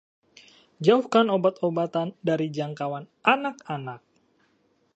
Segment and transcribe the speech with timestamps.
[0.85, 4.01] Jauhkan obat-obatan dari jangkauan anak-anak.